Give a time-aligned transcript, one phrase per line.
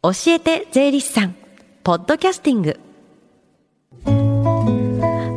[0.00, 1.34] 教えて税理士さん。
[1.82, 2.78] ポッドキャスティング。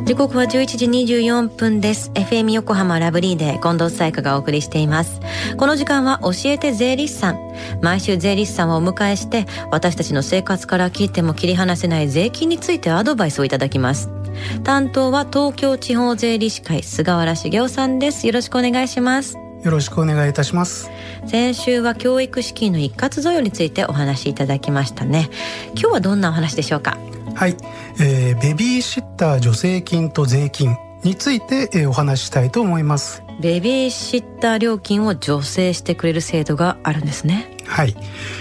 [0.04, 2.12] 時刻は11時24分です。
[2.14, 5.20] FM 横浜ラブリーで近藤彩香がお送りしています。
[5.56, 7.40] この時間は教えて税理士さん。
[7.82, 14.10] 毎週税理士さんをお迎えして私たちの生活から聞いても切り離せない税金についてアドバイスをいただきます。
[14.62, 18.28] 担当は東京地方税理士会菅原茂雄さんです。
[18.28, 19.41] よろしくお願いします。
[19.62, 20.90] よろしくお願いいたします。
[21.26, 25.30] 先週は教育資金の一括贈与についてお話しいただきましたね。
[25.74, 26.98] 今日はどんなお話でしょうか？
[27.34, 27.56] はい、
[28.00, 33.22] えー、ベビーシッター助成金と税金について、えー、お話ししたいと思います。
[33.40, 37.56] ベビーシッター料金を助成してくれる制度があるんですね。
[37.66, 37.96] はい、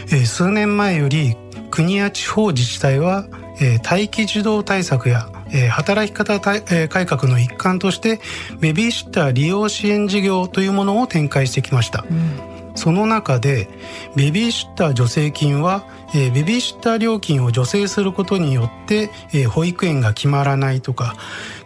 [0.08, 1.38] えー、数年前より
[1.70, 3.28] 国や地方自治体は、
[3.62, 8.20] えー、待機児童対策やえー、働き方改革の一環として
[8.60, 13.68] ベビーシッター利用支援事業というものを展開してきました、うん、その中で
[14.16, 21.16] ベビーシッター助成金は、えー、ベビーシッター料金を助成することによって、えー、保育園が決まらないとか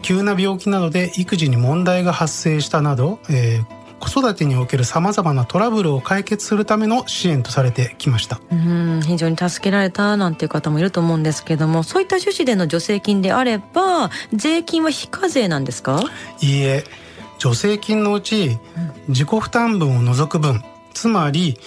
[0.02, 8.40] 急な病気などで育児に問題が発生したなど、えー、子育てにおけるさまざまなトラブルを解決するための支援とされてきました。
[8.52, 16.02] うん非常に助けられたなんていう方もいると思うんですけどもそういった趣旨での助成金であれば税金は非課税なんですか？
[16.42, 16.84] いいえ
[17.40, 18.58] 助成金のうち
[19.08, 21.58] 自己負担分を除く分つまり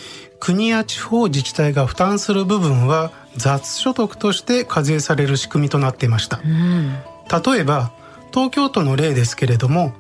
[0.40, 6.92] 国や地方自治体が負担する部分は雑所得として課税される仕組みとなっていました、うん、
[7.54, 7.92] 例えば
[8.32, 9.92] 東京都の例ですけれども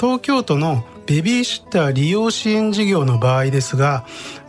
[0.00, 4.04] 東京都のベビーシッター利用支援事業の場合ですが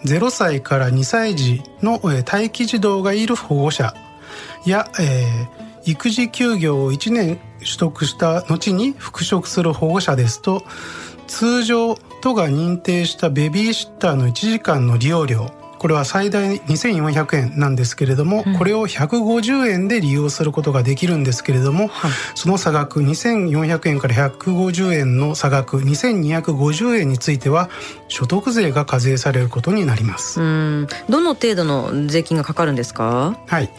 [0.06, 3.94] 0歳から2歳児の待機児童がいる保護者
[4.66, 10.64] や、えー、育児休業を1年取得した後に復職する保護者ですと
[11.28, 15.50] 通常都が認定したベビーシッターの1時間の利用料
[15.84, 27.70] これは最大2400円なんですけれども、うん、これを150円で利用することができるんですけれども、はい、その差額2400円から150円の差額2250円については
[28.08, 30.40] 所得税が課税されることになります。
[30.40, 30.88] うん。
[31.10, 33.38] どの程度の税金がかかるんですか？
[33.46, 33.70] はい。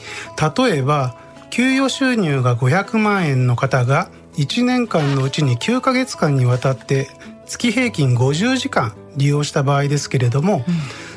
[0.58, 1.16] 例えば
[1.48, 7.08] 給与収入が500万円の方が1年間のうちに9ヶ月間にわたって
[7.46, 10.74] 月平均50時間利用した場合ですけれども、うん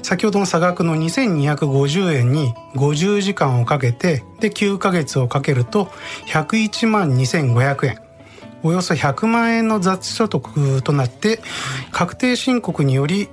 [0.07, 5.89] 先ほどの差額の2250円に50時間をかけてで9ヶ月をかけると
[6.27, 7.99] 101万2500円。
[8.63, 11.41] およそ100万円の雑所得となって
[11.91, 13.27] 確定申告により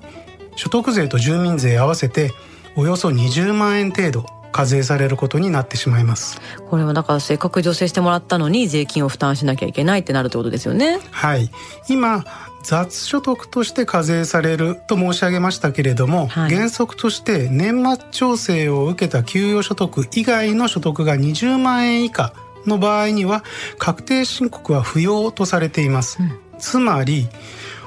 [0.56, 2.32] 所得税と住民税合わせて
[2.74, 4.26] およそ20万円程度。
[4.54, 6.40] 課税されることになってしまいます。
[6.70, 11.00] これはだからせっかく助成してもらったのに税金を負担しなきゃいけないってなるってことですよね。
[11.10, 11.50] はい。
[11.88, 12.24] 今
[12.62, 22.32] 雑所得として課税されると申し上げましたけれども、はい、原則として年末調整を受けた給与所得以外の所得が20万円以下
[22.64, 23.42] の場合には
[23.78, 27.26] 確定申告は不要とされています、うん、つまり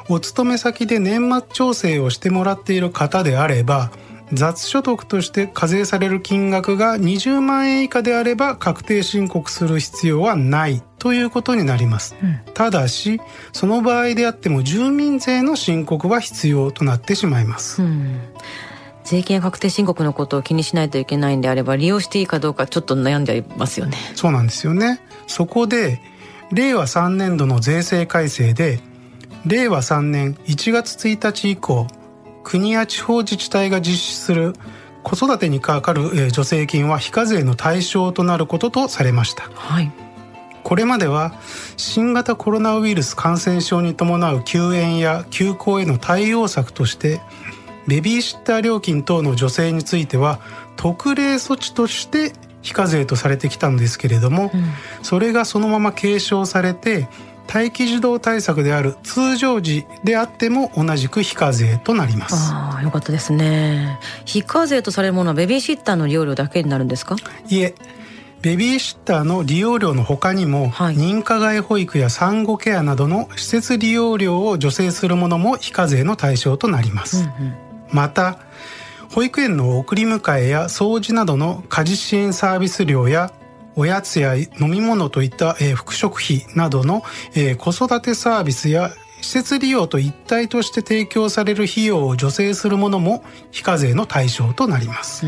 [0.09, 3.89] お勤め先で年末調整をしてもらっている方であれば
[4.33, 13.21] 雑所得として課税される金額が20万円以下であれば確定申告する必要はないということになります、うん、ただし
[13.53, 18.19] その場合であっても住民税の申告は必要となってしまいます、うん、
[19.07, 23.95] 税金確定申告のことを気にしないといけないんであれば利用していいかどうかちょっと悩んでいますよね。
[24.15, 24.99] そうなんですよね。
[25.27, 26.01] そこで
[26.51, 28.79] 令和3年度の税制改正で
[29.45, 31.87] 令和3年1月1日以降
[32.47, 34.53] 国や地方自治体が実施する
[35.03, 39.91] 子育てにかかる助成金は非課税の対象となることとされました、はい、
[40.63, 41.33] これまでは
[41.75, 47.19] 新型コロナウイルス感染症に伴う休園や休校への対応策として
[47.85, 50.39] ベビーシッター料金等の助成については
[50.77, 52.31] 特例措置として
[52.61, 54.63] 非課税とされてきたんですけれども、うん、
[55.03, 57.09] それがそのまま継承されて
[57.51, 62.51] 待機児童対策である通常時であっても同じく非課税となります。
[62.51, 63.99] ああよかったですね。
[64.25, 67.15] 非課税とされるものはベビーシッターの利用料だけになるんですか？
[67.49, 67.73] いえ
[68.41, 77.55] ベビーシッターの利用料の他にも、はい、認可外保育や産後ケアなどの施設利用料を助成するものも非課税の対象となります、うんうん、
[77.91, 78.39] また
[79.11, 83.31] 保育園の送り迎えや掃除などの家事支援サービス料や
[83.77, 87.03] おやつや飲み物といった、えー、副食費などの、
[87.35, 88.91] え、子育てサービスや
[89.21, 95.25] 施設利用と一体として提供される費用を助成するものも非課税の対象となります。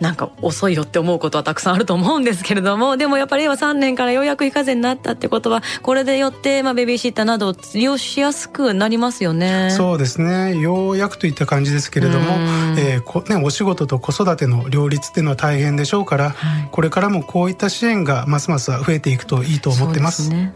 [0.00, 12.36] なんか遅いよって思うことはたくさんあると思うんですけれども でもやっぱり令和3年からようやく非課税になったってことはこれでよって、まあ、ベビーシッターなどを利用しやすくなりますよねそうですねようやくといった感じですけれども、
[12.78, 20.30] えーこね、お仕事と子育ての両立っていうのは大変でしょうから、はい、これからもこういった支援がますます増えていくといいと思ってます。
[20.30, 20.52] ね、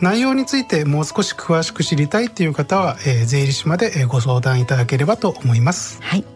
[0.00, 5.98] 内容についてもう少し詳しく知りたいっていう方は、えー、税理士までご相談いただければと思います。
[6.02, 6.35] はい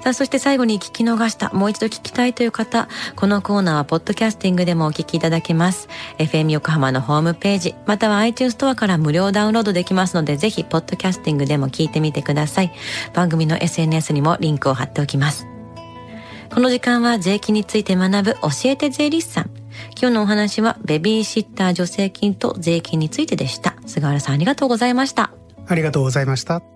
[0.00, 5.88] さあ、そして最後に聞き逃した、もう一度聞きたいという方、このコーナーはポッドキャスティングでもお聞きいただけます。
[6.18, 12.72] FM 横浜のホームページ、または iTunes ストアから無料ダウンロードできますので、ぜひ、ポッドキャスティングでも聞いてみてください。
[13.14, 15.46] 番組の SNS にもリンクを貼っておきます。
[16.52, 19.50] この時間は税金について学ぶ教えて税理士さん。
[20.00, 23.74] 今日のお話はベビーシッター助成金と税金についてでした。
[23.86, 25.32] 菅原さんありがとうございました。
[25.66, 26.75] ありがとうございました。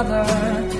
[0.00, 0.77] another.